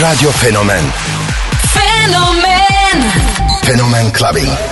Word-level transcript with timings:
Radio 0.00 0.30
Fenomen 0.30 0.90
Fenomen 1.74 3.12
Fenomen 3.62 4.10
Clubbing. 4.12 4.69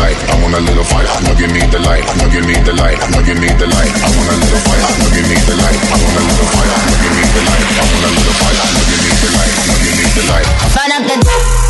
light. 0.00 0.18
I 0.32 0.34
want 0.40 0.54
a 0.56 0.62
little 0.64 0.84
fire. 0.84 1.08
Now 1.24 1.34
give 1.36 1.52
me 1.52 1.60
the 1.68 1.80
light. 1.84 2.04
Now 2.16 2.28
give 2.32 2.46
me 2.48 2.56
the 2.64 2.72
light. 2.72 2.98
Now 3.12 3.20
give 3.20 3.38
me 3.38 3.48
the 3.60 3.68
light. 3.68 3.92
I 3.92 4.08
want 4.16 4.28
a 4.32 4.36
little 4.40 4.62
fire. 4.64 4.84
Now 5.00 5.08
give 5.12 5.26
me 5.28 5.36
the 5.44 5.54
light. 5.60 5.78
I 5.92 5.96
want 6.00 6.16
a 6.16 6.22
little 6.24 6.48
fire. 6.54 6.72
Now 6.88 6.96
give 7.04 7.14
me 7.16 7.24
the 7.36 7.42
light. 7.48 7.64
I 7.76 7.82
want 7.84 8.04
a 8.04 8.10
little 8.16 8.36
fire. 8.40 8.64
Now 8.64 8.84
give 8.88 9.00
me 9.04 9.12
the 9.20 9.30
light. 9.36 9.54
Now 9.68 9.76
give 9.84 9.96
me 10.00 10.06
the 10.16 10.24
light. 10.32 10.48
Burn 10.74 10.92
up 10.96 11.02
the. 11.04 11.69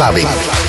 clubbing. 0.00 0.59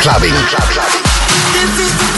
Fenomen 0.00 0.32
Clubbing. 0.32 2.09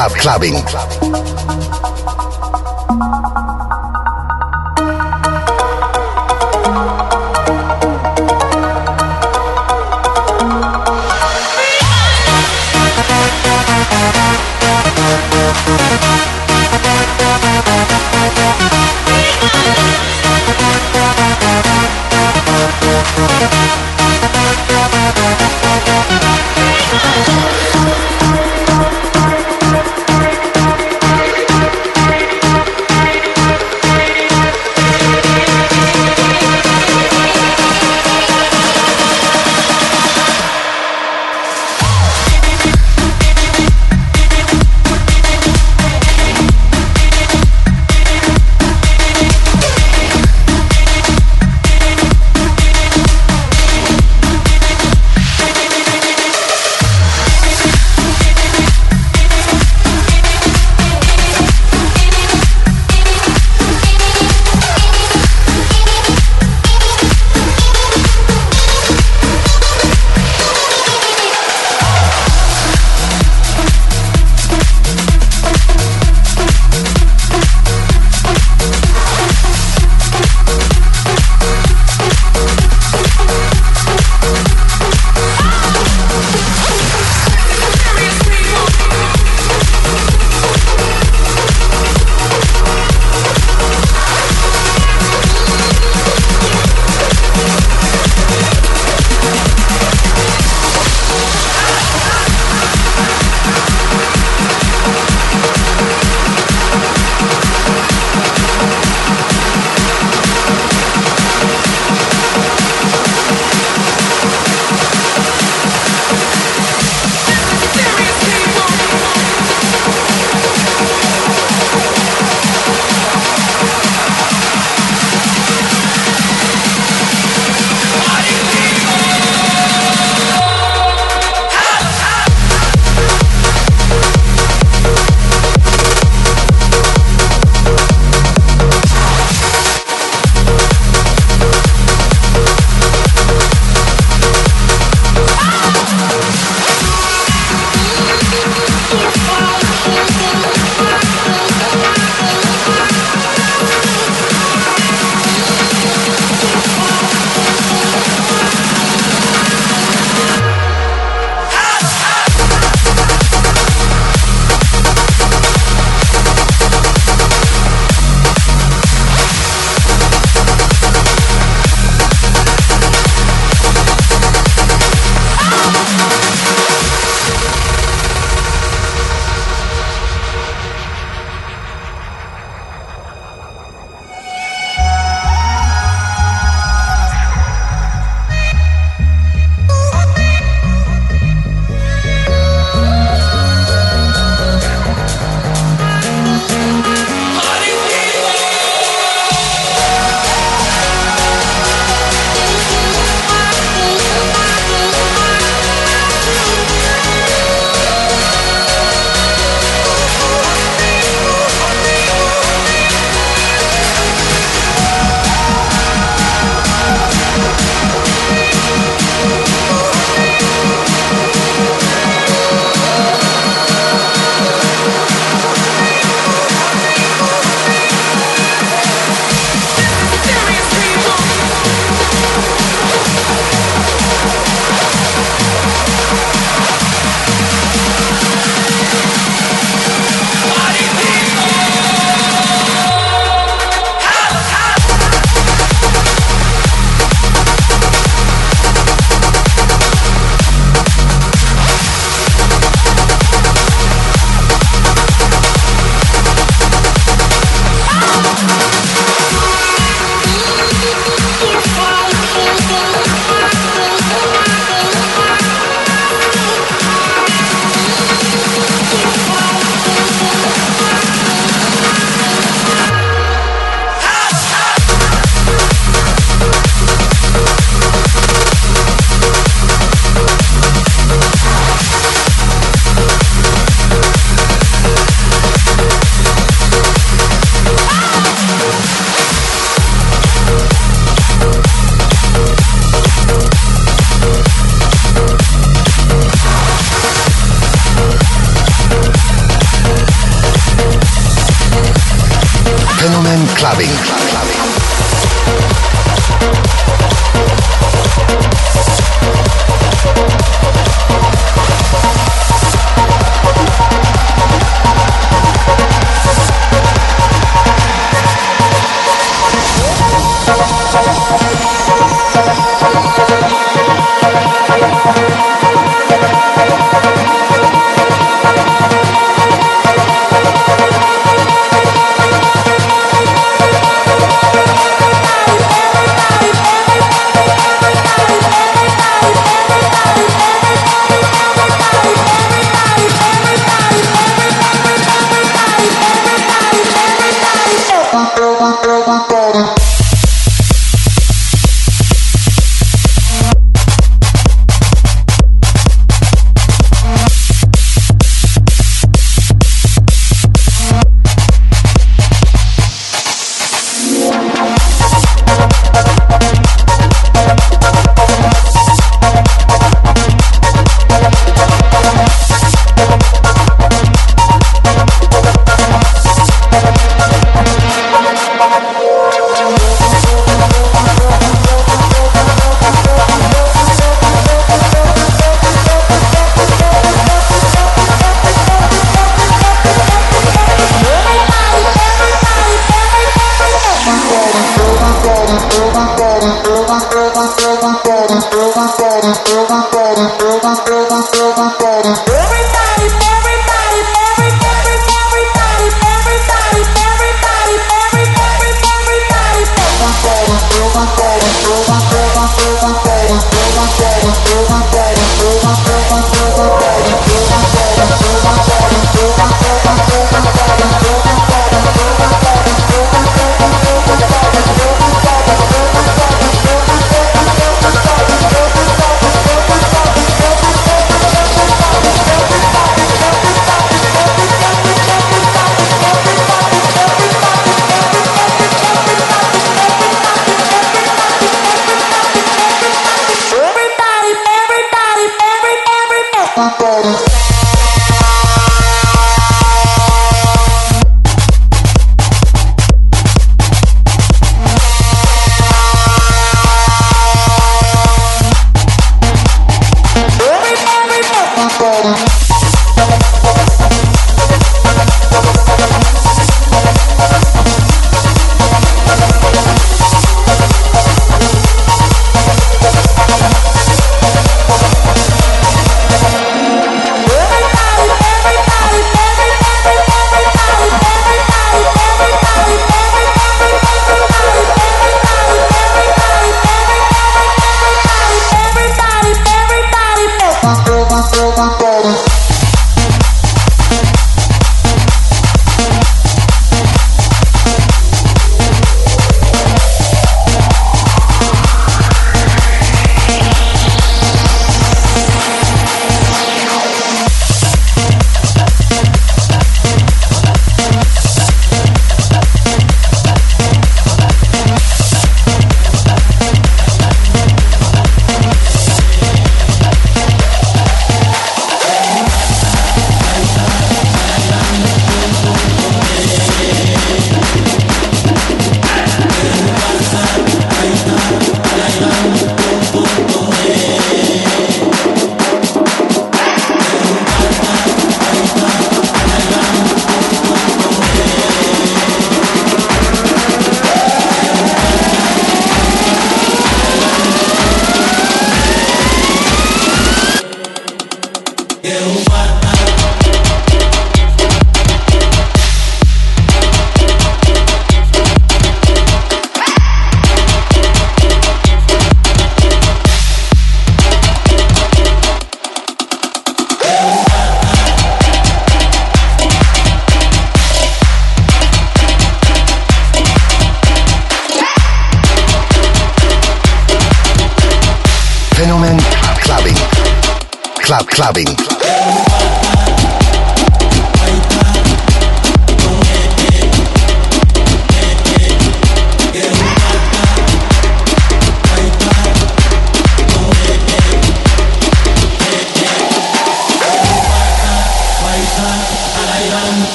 Club 0.00 0.14
clubbing. 0.16 1.09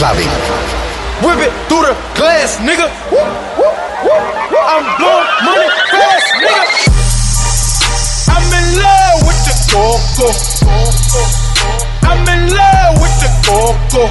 Clubbing. 0.00 0.32
Whip 1.20 1.44
it 1.44 1.52
through 1.68 1.84
the 1.84 1.92
glass, 2.16 2.56
nigga. 2.64 2.88
Woo, 3.12 3.20
woo, 3.20 3.68
woo. 4.00 4.56
I'm 4.64 4.80
blowing 4.96 5.28
money 5.44 5.68
fast, 5.92 6.24
nigga. 6.40 6.64
I'm 8.32 8.48
in 8.48 8.80
love 8.80 9.28
with 9.28 9.36
the 9.44 9.52
coco. 9.68 10.32
I'm 12.08 12.24
in 12.32 12.48
love 12.48 12.96
with 12.96 13.12
the 13.20 13.28
coco. 13.44 14.08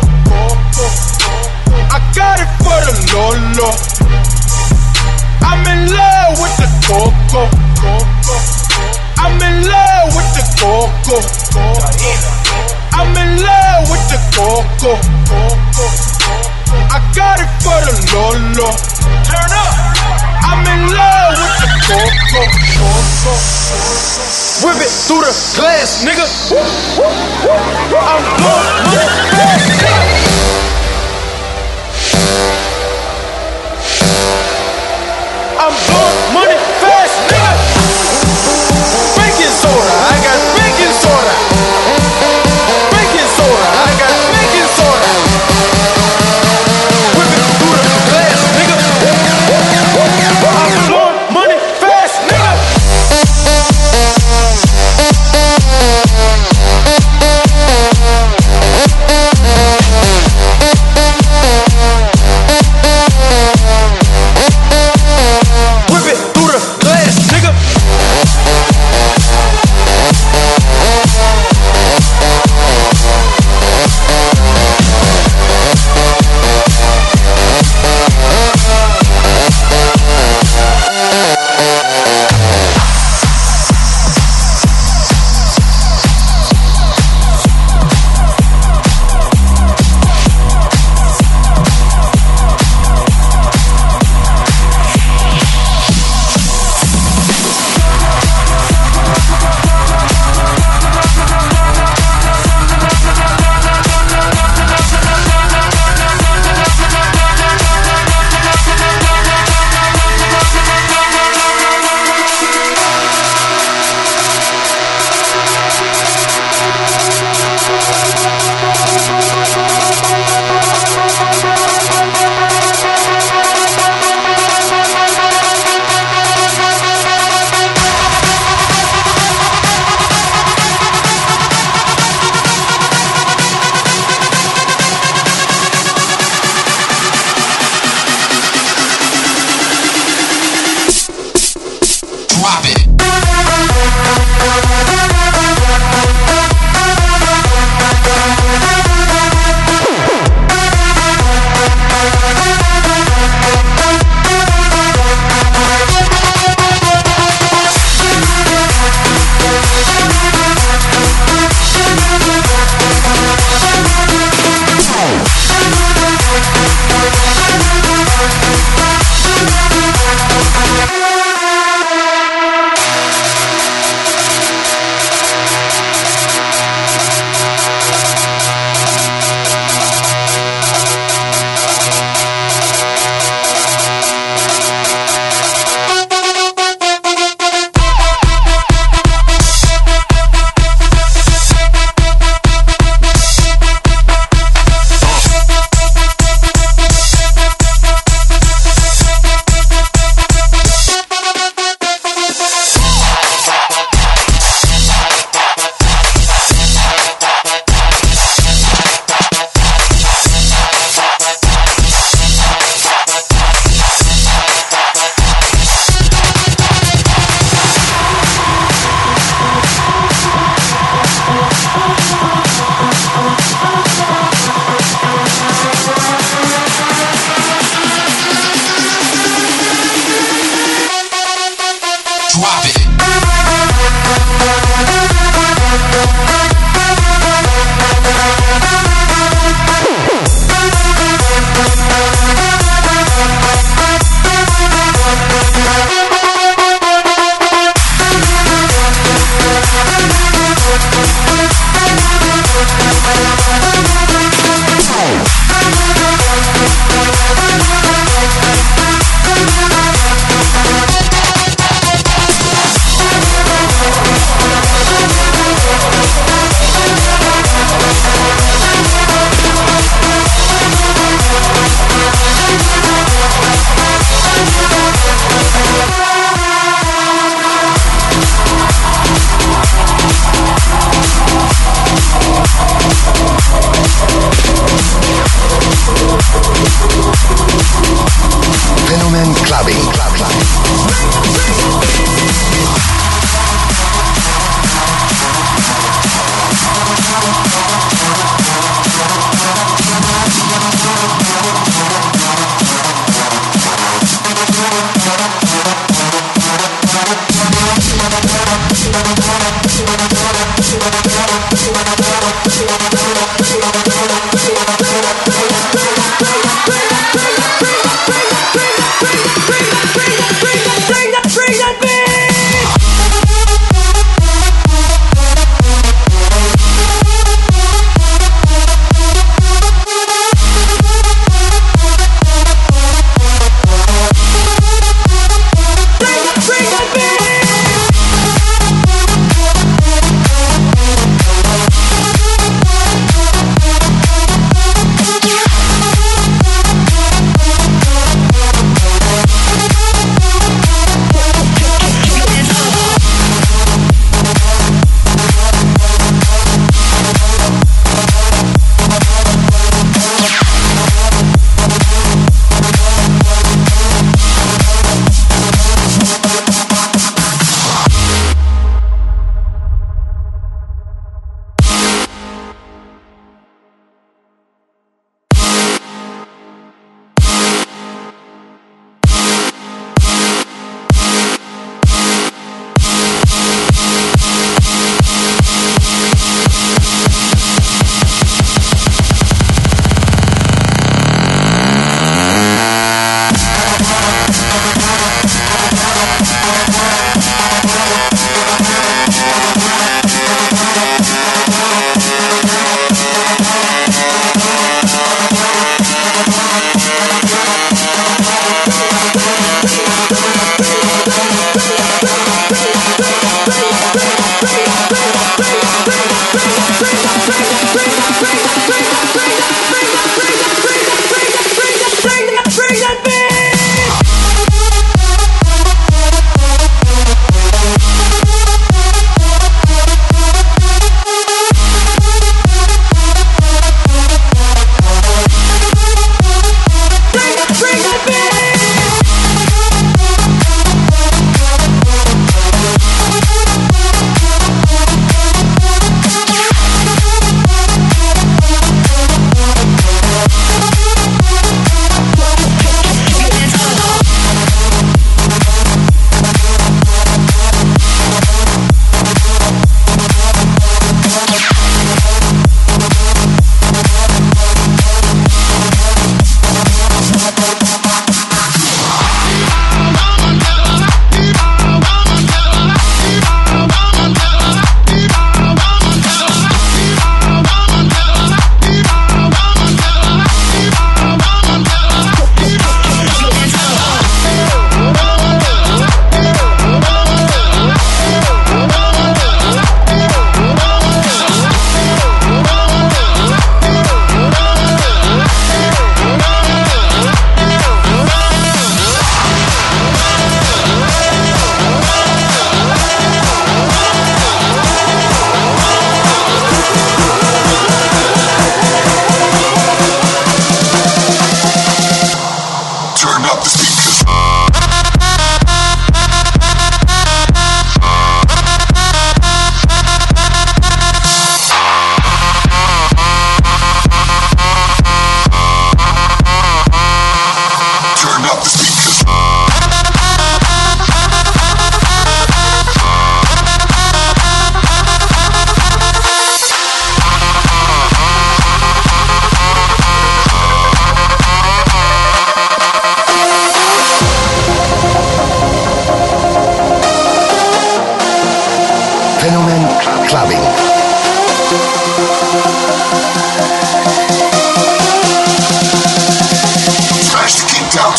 I 1.90 1.98
got 2.14 2.38
it 2.38 2.52
for 2.62 2.78
the 2.86 2.94
Lolo. 3.10 3.74
I'm 5.42 5.66
in 5.74 5.90
love 5.90 6.38
with 6.38 6.54
the 6.62 6.70
coco. 6.86 7.50
I'm 9.18 9.42
in 9.42 9.66
love 9.66 10.14
with 10.14 10.30
the 10.38 10.46
coco. 10.62 11.18
I'm 13.00 13.16
in 13.16 13.32
love 13.40 13.88
with 13.90 14.04
the 14.12 14.20
coco. 14.36 14.92
I 16.92 17.00
got 17.16 17.40
it 17.40 17.48
for 17.64 17.80
the 17.88 17.96
Lolo. 18.12 18.76
Turn 19.24 19.52
up. 19.56 19.72
I'm 20.44 20.68
in 20.68 20.92
love 20.92 21.40
with 21.40 21.56
the 21.64 21.70
coco. 21.88 22.44
Whip 24.68 24.84
it 24.84 24.92
through 25.08 25.24
the 25.24 25.32
glass, 25.56 26.04
nigga. 26.04 26.28
I'm 27.96 28.24
blowing 28.36 28.80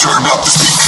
turn 0.00 0.24
up 0.24 0.42
the 0.42 0.50
speed. 0.50 0.79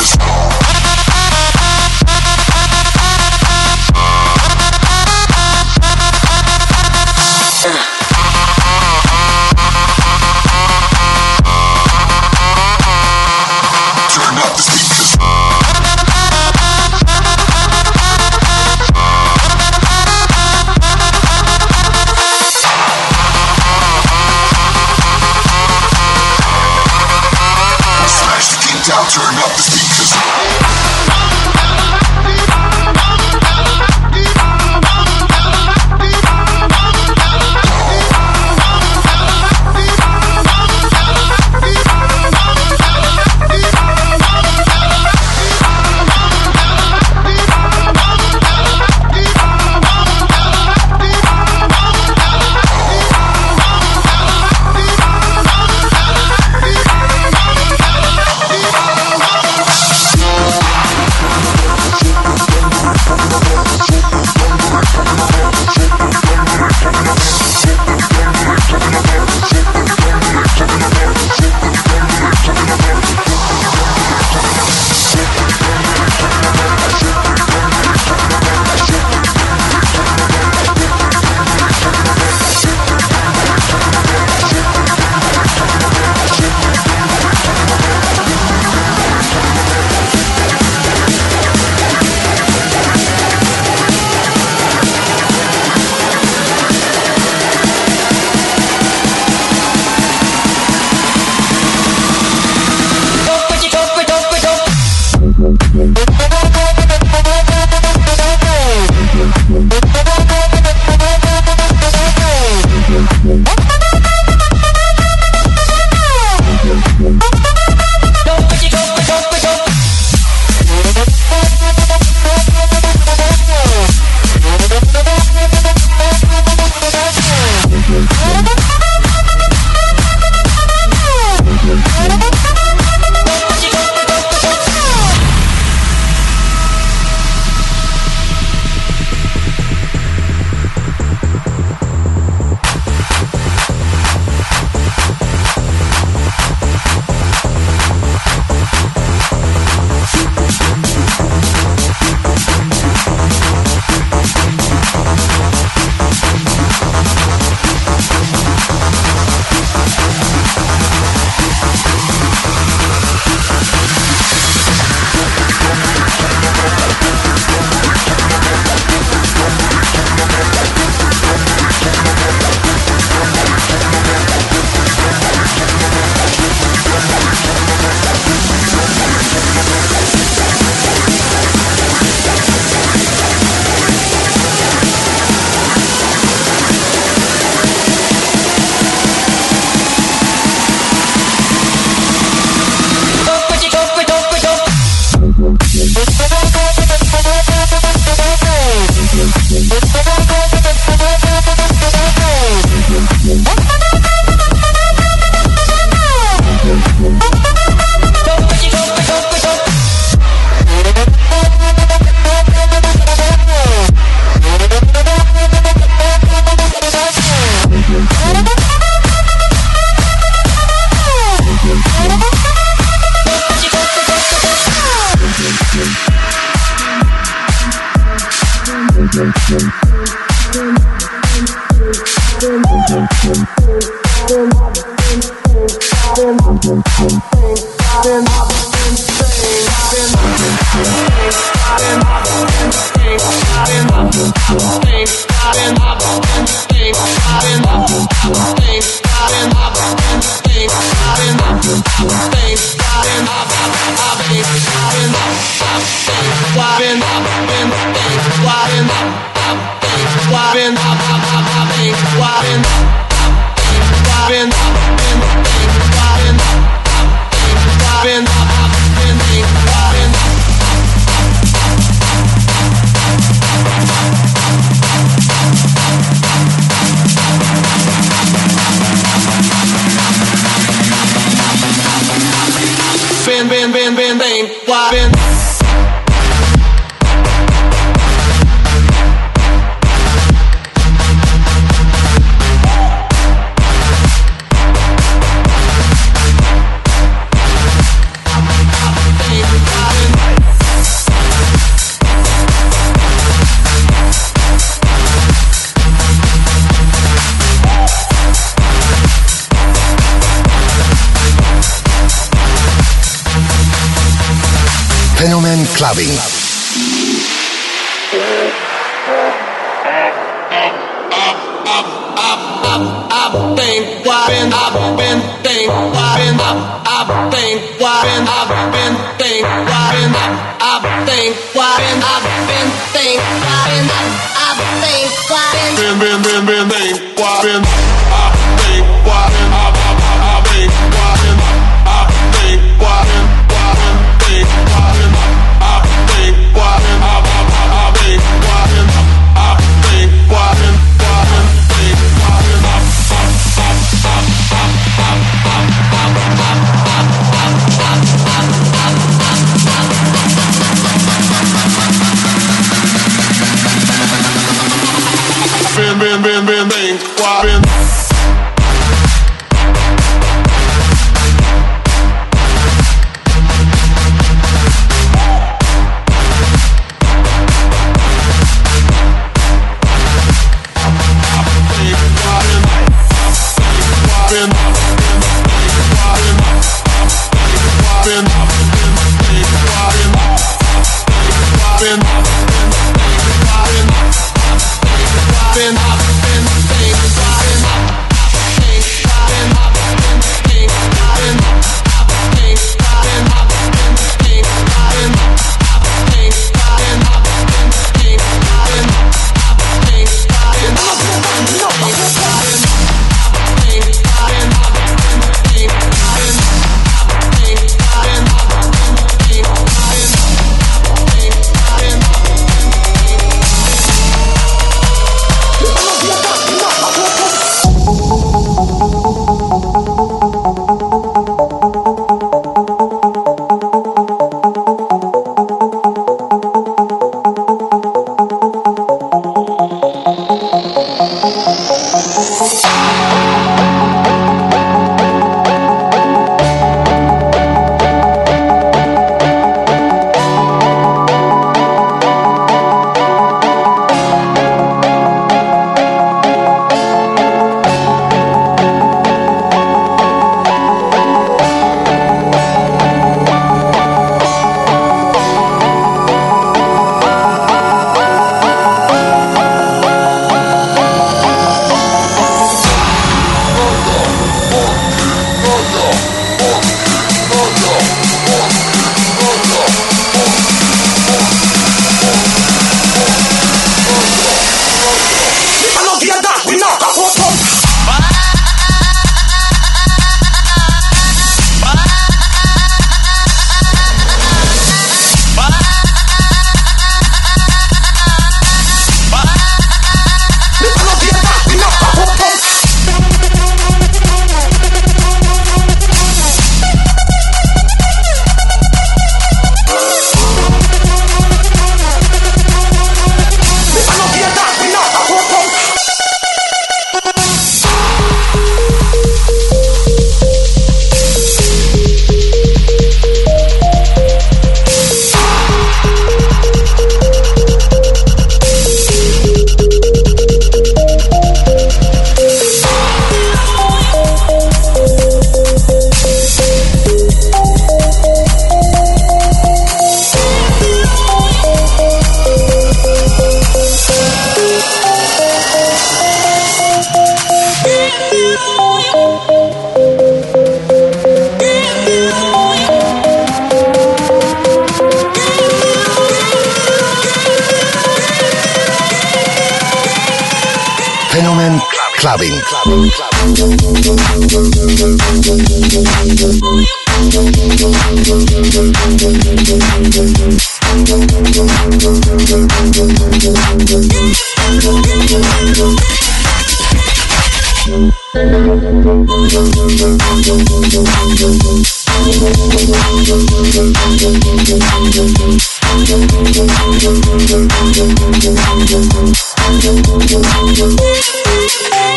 Been, 335.82 335.98
been, 335.98 336.46
been, 336.46 336.68
been, 336.68 336.68
why 337.16 337.42
been, 337.42 337.62
I 337.62 337.72
think, 337.72 337.91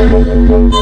Fenomen 0.06 0.76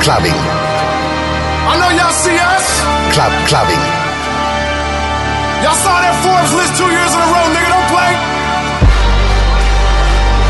Clubbing. 0.00 0.32
I 0.32 1.76
know 1.76 1.92
y'all 1.92 2.16
see 2.24 2.32
us. 2.32 2.66
Club 3.12 3.32
Clubbing. 3.44 3.84
Y'all 5.60 5.76
saw 5.76 5.92
that 6.00 6.16
Forbes 6.24 6.56
list 6.56 6.72
two 6.80 6.88
years 6.88 7.12
in 7.12 7.20
a 7.20 7.28
row, 7.28 7.44
nigga. 7.52 7.68
Don't 7.68 7.88
play. 7.92 8.12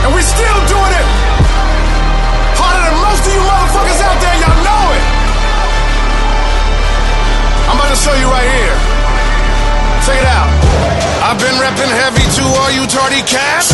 And 0.07 0.11
we 0.15 0.23
still 0.23 0.59
doing 0.71 0.95
it. 0.95 1.09
Harder 2.63 2.79
than 2.79 2.95
most 3.03 3.27
of 3.27 3.33
you 3.35 3.43
motherfuckers 3.43 4.01
out 4.07 4.19
there. 4.23 4.37
Y'all 4.39 4.61
know 4.63 4.85
it. 4.95 5.05
I'm 7.67 7.75
about 7.75 7.91
to 7.91 7.99
show 7.99 8.15
you 8.15 8.31
right 8.31 8.47
here. 8.55 8.77
Check 10.07 10.19
it 10.23 10.31
out. 10.31 10.47
I've 11.27 11.43
been 11.43 11.59
repping 11.59 11.91
heavy 11.91 12.20
to 12.37 12.45
all 12.47 12.71
you 12.71 12.85
tardy 12.87 13.23
cats. 13.27 13.73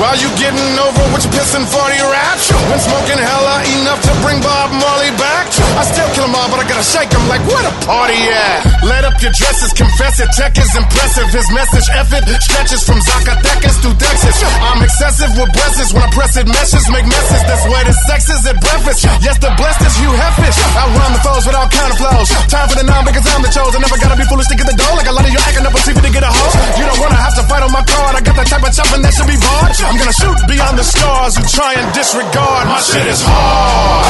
While 0.00 0.16
you 0.18 0.28
getting 0.40 0.74
over 0.78 1.04
with 1.14 1.22
your 1.24 1.34
pissing 1.38 1.66
40 1.66 1.98
raps. 2.10 2.50
Been 2.50 2.82
smoking 2.82 3.20
hella 3.20 3.62
enough 3.80 4.00
to 4.02 4.12
bring 4.24 4.40
Bob 4.42 4.72
Marley 4.74 5.12
back. 5.20 5.46
I 5.78 5.84
still 5.86 6.08
kill 6.14 6.24
'em 6.26 6.34
all, 6.34 6.48
but 6.50 6.58
I 6.60 6.64
gotta 6.66 6.82
shake 6.82 7.12
'em 7.14 7.28
like 7.28 7.42
where 7.46 7.62
the 7.62 7.74
party 7.86 8.18
at? 8.28 8.82
Let 8.82 9.04
up 9.04 9.20
your 9.22 9.32
dresses, 9.32 9.72
confess 9.72 10.18
it. 10.20 10.28
Tech 10.34 10.56
is 10.58 10.74
impressive. 10.74 11.28
His 11.30 11.48
message 11.50 11.88
effort 11.94 12.24
stretches 12.42 12.82
from 12.82 12.98
Zacatecas 13.02 13.76
to 13.82 13.94
Texas. 13.94 14.36
I'm 14.42 14.82
excessive 14.82 15.30
with 15.38 15.52
blessings 15.52 15.92
when 15.92 16.02
I 16.02 16.10
press 16.10 16.36
it. 16.36 16.46
Meshes 16.46 16.88
make 16.90 17.06
messes. 17.06 17.42
That's 17.46 17.64
where 17.70 17.84
the 17.84 17.94
sex 18.08 18.28
is 18.28 18.46
at 18.46 18.58
breakfast. 18.60 19.06
Yes, 19.20 19.38
the 19.38 19.50
blessed 19.60 19.82
is 19.82 19.94
you 20.00 20.10
heffish. 20.12 20.56
I 20.76 20.84
run 20.98 21.12
the 21.12 21.20
foes 21.20 21.46
with 21.46 21.54
all 21.54 21.68
kind 21.68 21.90
of 21.92 21.98
flows. 21.98 22.28
Time 22.48 22.68
for 22.68 22.76
the 22.76 22.84
non 22.84 23.04
because 23.04 23.26
I'm 23.32 23.42
the 23.42 23.48
chosen. 23.48 23.80
Never 23.80 23.98
gotta 23.98 24.16
be 24.16 24.24
foolish 24.24 24.48
to 24.48 24.56
get 24.56 24.66
the 24.66 24.74
dough. 24.74 24.94
Like 24.96 25.08
a 25.08 25.12
lot 25.12 25.24
of 25.24 25.32
you 25.32 25.38
acting 25.46 25.66
up 25.66 25.74
on 25.74 25.82
TV 25.82 26.00
to 26.00 26.10
get 26.10 26.22
a 26.24 26.32
hoe. 26.32 26.52
You 26.78 26.84
don't 26.86 27.00
wanna 27.00 27.20
have 27.26 27.34
to 27.36 27.42
fight 27.44 27.62
on 27.62 27.70
my 27.72 27.82
card. 27.92 28.16
I 28.16 28.20
got 28.24 28.36
that 28.40 28.48
type 28.48 28.64
of 28.64 28.72
chopping 28.72 29.02
that 29.04 29.12
should 29.12 29.28
be 29.28 29.36
barred. 29.36 29.76
I'm 29.84 29.96
gonna 30.00 30.16
shoot 30.16 30.36
beyond 30.48 30.80
the 30.80 30.86
stars 30.86 31.36
who 31.36 31.44
try 31.44 31.76
and 31.76 31.88
disregard. 31.92 32.64
My 32.66 32.80
shit 32.80 33.04
is 33.04 33.20
hard. 33.20 34.04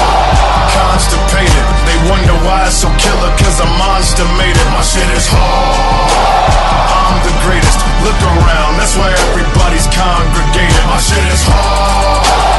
Constipated. 0.72 1.64
They 1.84 1.98
wonder 2.08 2.36
why 2.46 2.70
it's 2.70 2.78
so 2.78 2.88
killer, 2.96 3.32
cause 3.42 3.58
I'm 3.58 3.72
monster 3.76 4.26
made 4.38 4.54
it. 4.54 4.68
My 4.70 4.84
shit 4.86 5.10
is 5.12 5.26
hard. 5.26 6.50
I'm 6.94 7.18
the 7.26 7.34
greatest. 7.44 7.78
Look 8.06 8.18
around, 8.22 8.78
that's 8.78 8.94
why 8.96 9.10
everybody's 9.10 9.86
congregated. 9.90 10.84
My 10.86 11.00
shit 11.02 11.26
is 11.34 11.42
hard. 11.44 12.51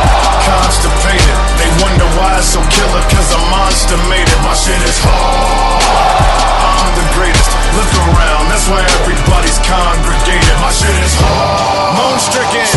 Constipated. 0.44 1.38
They 1.60 1.70
wonder 1.84 2.08
why 2.20 2.38
it's 2.38 2.52
so 2.52 2.62
killer, 2.68 3.04
cause 3.12 3.30
I'm 3.32 3.46
monster 3.50 3.98
made 4.12 4.28
it. 4.28 4.40
My 4.44 4.54
shit 4.54 4.82
is 4.84 5.00
hard. 5.00 5.84
I'm 6.64 6.90
the 6.96 7.06
greatest. 7.16 7.50
Look 7.74 7.92
around, 8.06 8.52
that's 8.52 8.68
why 8.70 8.82
everybody's 9.02 9.60
congregated. 9.66 10.56
My 10.62 10.72
shit 10.72 10.94
is 11.04 11.16
hard. 11.18 11.98
Moan 11.98 12.18
stricken. 12.20 12.68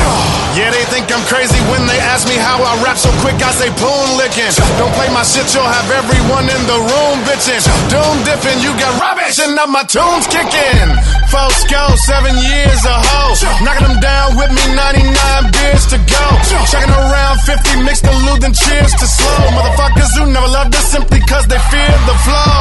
Yeah, 0.56 0.72
they 0.72 0.88
think 0.88 1.12
I'm 1.12 1.20
crazy 1.28 1.60
when 1.68 1.84
they 1.84 2.00
ask 2.00 2.24
me 2.24 2.32
how 2.40 2.56
I 2.56 2.80
rap 2.80 2.96
so 2.96 3.12
quick. 3.20 3.36
I 3.44 3.52
say 3.52 3.68
poon 3.76 4.16
licking. 4.16 4.48
Don't 4.80 4.88
play 4.96 5.12
my 5.12 5.20
shit, 5.20 5.44
you'll 5.52 5.68
have 5.68 5.84
everyone 5.92 6.48
in 6.48 6.62
the 6.64 6.80
room 6.80 7.16
bitching. 7.28 7.60
Doom 7.92 8.24
dipping, 8.24 8.64
you 8.64 8.72
got 8.80 8.96
rubbish, 8.96 9.36
and 9.36 9.52
now 9.52 9.68
my 9.68 9.84
tunes 9.84 10.24
kicking. 10.32 10.88
Fosco, 11.28 11.92
seven 12.08 12.32
years 12.40 12.80
a 12.88 12.96
hoe. 12.96 13.36
Knocking 13.60 13.84
them 13.84 14.00
down 14.00 14.40
with 14.40 14.48
me, 14.48 14.64
99 14.72 15.12
beers 15.52 15.84
to 15.92 16.00
go. 16.08 16.24
Checking 16.72 16.88
around 16.88 17.15
50, 17.46 17.82
mixed 17.86 18.04
the 18.04 18.12
lube 18.26 18.42
cheers 18.50 18.92
to 18.98 19.06
slow. 19.06 19.40
Motherfuckers 19.54 20.10
who 20.18 20.24
never 20.32 20.50
loved 20.50 20.74
us 20.74 20.86
simply 20.90 21.20
cause 21.24 21.46
they 21.46 21.58
fear 21.70 21.94
the 22.04 22.16
flow. 22.26 22.58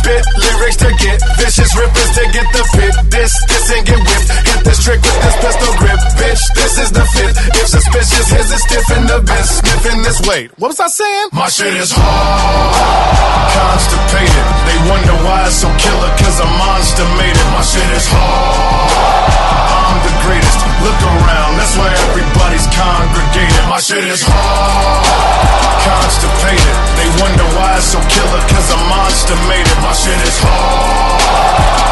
Spit 0.00 0.24
lyrics 0.40 0.78
to 0.82 0.90
get 0.98 1.18
vicious, 1.38 1.70
rippers 1.76 2.10
to 2.16 2.24
get 2.32 2.46
the 2.56 2.64
fit. 2.74 2.94
This, 3.10 3.32
this 3.46 3.66
and 3.76 3.84
get 3.86 4.00
whipped. 4.00 4.28
Hit 4.48 4.60
this 4.64 4.78
trick 4.82 5.00
with 5.02 5.18
this 5.22 5.36
pistol 5.44 5.72
grip. 5.78 6.00
Bitch, 6.16 6.42
this 6.56 6.74
is 6.78 6.90
the 6.90 7.04
fit. 7.14 7.32
If 7.60 7.66
suspicious, 7.68 8.26
here's 8.32 8.50
it 8.50 8.62
stiff 8.64 8.88
in 8.96 9.04
the 9.06 9.20
best. 9.22 9.60
Sniffing 9.60 10.02
this 10.02 10.18
weight. 10.26 10.50
What 10.58 10.74
was 10.74 10.80
I 10.80 10.88
saying? 10.88 11.28
My 11.32 11.48
shit 11.48 11.74
is 11.74 11.92
hard. 11.92 13.52
Constipated. 13.54 14.46
They 14.66 14.78
wonder 14.90 15.14
why 15.26 15.46
it's 15.46 15.60
so 15.60 15.68
killer, 15.76 16.10
cause 16.18 16.38
a 16.40 16.48
monster 16.48 17.06
made 17.20 17.36
it. 17.36 17.48
My 17.52 17.62
shit 17.62 17.90
is 17.92 18.06
hard. 18.08 19.28
I'm 19.88 19.98
the 20.02 20.14
greatest. 20.24 20.77
Look 20.78 21.00
around, 21.02 21.58
that's 21.58 21.74
why 21.74 21.90
everybody's 21.90 22.66
congregated. 22.70 23.62
My 23.66 23.82
shit 23.82 24.06
is 24.06 24.22
hard. 24.22 25.02
Constipated. 25.82 26.76
They 26.94 27.08
wonder 27.18 27.46
why 27.58 27.78
it's 27.78 27.90
so 27.90 28.00
killer, 28.06 28.42
cause 28.46 28.68
a 28.70 28.78
monster 28.86 29.34
made 29.50 29.66
it. 29.66 29.78
My 29.82 29.90
shit 29.90 30.20
is 30.22 30.38
hard. 30.38 31.18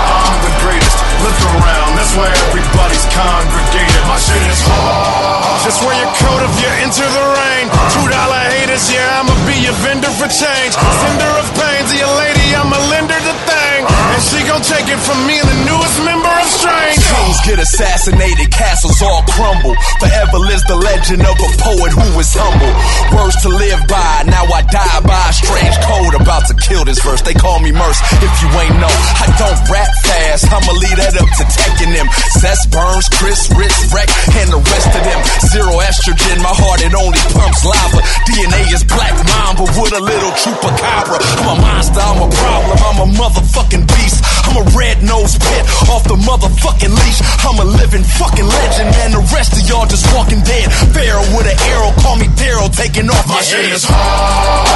I'm 0.06 0.38
the 0.46 0.54
greatest. 0.62 0.98
Look 1.26 1.38
around, 1.58 1.98
that's 1.98 2.14
why 2.14 2.30
everybody's 2.30 3.06
congregated. 3.10 4.02
My 4.06 4.18
shit 4.22 4.44
is 4.46 4.62
hard. 4.62 5.66
Just 5.66 5.82
wear 5.82 5.96
your 5.98 6.12
coat 6.22 6.46
if 6.46 6.54
you 6.62 6.70
enter 6.86 7.08
the 7.10 7.26
rain. 7.26 7.66
Two 7.90 8.06
dollar 8.06 8.42
haters, 8.54 8.86
yeah, 8.86 9.18
I'ma 9.18 9.34
be 9.50 9.66
your 9.66 9.74
vendor 9.82 10.14
for 10.14 10.30
change. 10.30 10.78
Sender 10.78 11.32
of 11.42 11.48
pain 11.58 11.82
to 11.90 11.94
your 11.98 12.14
lady, 12.22 12.54
I'ma 12.54 12.78
lend 12.86 13.10
her 13.10 13.18
the 13.18 13.34
thing. 13.50 13.82
And 14.16 14.24
she 14.32 14.40
gon' 14.48 14.64
take 14.64 14.88
it 14.88 14.96
from 15.04 15.28
me 15.28 15.36
and 15.36 15.44
the 15.44 15.60
newest 15.68 16.00
member 16.00 16.32
of 16.40 16.48
Strange. 16.48 16.96
Kings 17.04 17.40
get 17.44 17.60
assassinated, 17.60 18.48
castles 18.48 18.96
all 19.04 19.20
crumble. 19.28 19.76
Forever 20.00 20.40
lives 20.40 20.64
the 20.64 20.80
legend 20.80 21.20
of 21.20 21.36
a 21.36 21.50
poet 21.60 21.92
who 21.92 22.08
is 22.16 22.32
humble. 22.32 22.72
Words 23.12 23.36
to 23.44 23.52
live 23.52 23.76
by, 23.84 24.24
now 24.24 24.48
I 24.48 24.64
die 24.72 25.00
by 25.04 25.20
a 25.20 25.34
strange 25.36 25.76
code. 25.84 26.16
About 26.16 26.48
to 26.48 26.56
kill 26.56 26.88
this 26.88 26.96
verse, 27.04 27.20
they 27.20 27.36
call 27.36 27.60
me 27.60 27.76
Murs. 27.76 28.00
If 28.24 28.32
you 28.40 28.48
ain't 28.56 28.80
know, 28.80 28.88
I 29.20 29.28
don't 29.36 29.60
rap 29.68 29.92
fast. 30.08 30.48
I'ma 30.48 30.72
leave 30.72 30.96
that 30.96 31.12
up 31.20 31.28
to 31.36 31.44
taking 31.52 31.92
and 31.92 32.08
them. 32.08 32.08
Seth 32.40 32.72
Burns, 32.72 33.12
Krizz 33.20 33.52
Rittz, 33.52 33.92
Wreck, 33.92 34.08
and 34.40 34.48
the 34.48 34.64
rest 34.72 34.96
of 34.96 35.04
them. 35.04 35.20
Zero 35.52 35.76
estrogen, 35.84 36.40
my 36.40 36.56
heart 36.56 36.80
it 36.80 36.96
only 36.96 37.20
pumps 37.36 37.68
lava. 37.68 38.00
DNA 38.24 38.64
is 38.72 38.80
black 38.80 39.12
mamba 39.36 39.68
with 39.76 39.92
a 39.92 40.00
little 40.00 40.32
chupacabra. 40.40 41.20
I'm 41.20 41.52
a 41.52 41.56
monster, 41.60 42.00
I'm 42.00 42.24
a 42.24 42.28
problem, 42.32 42.76
I'm 42.80 42.98
a 43.04 43.08
motherfucking 43.12 43.84
beast. 43.92 44.05
I'm 44.46 44.56
a 44.62 44.66
red-nosed 44.76 45.40
pit 45.42 45.62
off 45.90 46.04
the 46.06 46.16
motherfucking 46.22 46.92
leash. 46.94 47.20
I'm 47.42 47.58
a 47.60 47.66
living 47.66 48.04
fucking 48.04 48.46
legend, 48.46 48.90
man. 48.94 49.10
The 49.12 49.24
rest 49.34 49.52
of 49.58 49.62
y'all 49.68 49.86
just 49.86 50.06
walking 50.14 50.40
dead. 50.46 50.70
Pharaoh 50.94 51.26
with 51.34 51.46
an 51.50 51.58
arrow, 51.72 51.90
call 52.02 52.16
me 52.16 52.28
Daryl, 52.38 52.70
taking 52.70 53.10
off 53.10 53.26
My 53.26 53.38
my 53.38 53.42
shit 53.42 53.66
head. 53.66 53.74
is 53.74 53.84
hard, 53.84 54.66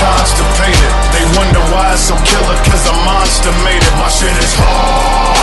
constipated. 0.00 0.92
They 1.16 1.24
wonder 1.36 1.60
why 1.72 1.94
it's 1.96 2.04
so 2.08 2.16
killer, 2.28 2.56
cause 2.68 2.84
I'm 2.86 2.98
monster 3.04 3.52
made 3.64 3.82
it. 3.82 3.94
My 3.98 4.10
shit 4.12 4.34
is 4.36 4.52
hard, 4.56 5.36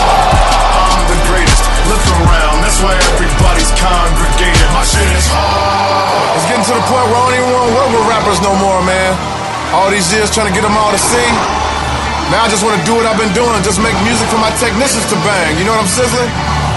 I'm 0.78 1.02
the 1.10 1.18
greatest. 1.28 1.62
Look 1.88 2.04
around, 2.20 2.60
that's 2.62 2.78
why 2.84 2.94
everybody's 3.16 3.72
congregated. 3.80 4.68
My 4.76 4.84
shit 4.84 5.08
is 5.16 5.26
hard. 5.32 6.36
It's 6.36 6.46
getting 6.46 6.66
to 6.68 6.74
the 6.76 6.84
point 6.86 7.06
where 7.10 7.18
I 7.18 7.24
don't 7.26 7.36
even 7.40 7.50
want 7.52 7.64
to 7.68 7.72
work 7.74 7.88
with 7.96 8.04
rappers 8.12 8.38
no 8.44 8.52
more, 8.60 8.80
man. 8.84 9.12
All 9.74 9.88
these 9.90 10.08
years 10.12 10.28
trying 10.30 10.48
to 10.48 10.54
get 10.54 10.62
them 10.64 10.76
all 10.76 10.92
to 10.92 11.00
see. 11.00 11.28
Now 12.30 12.44
I 12.44 12.48
just 12.48 12.60
want 12.62 12.76
to 12.76 12.84
do 12.84 12.92
what 12.92 13.08
I've 13.08 13.16
been 13.16 13.32
doing, 13.32 13.56
just 13.64 13.80
make 13.80 13.96
music 14.04 14.28
for 14.28 14.36
my 14.36 14.52
technicians 14.60 15.08
to 15.08 15.16
bang. 15.24 15.56
You 15.56 15.64
know 15.64 15.72
what 15.72 15.80
I'm 15.80 15.88
sizzling? 15.88 16.67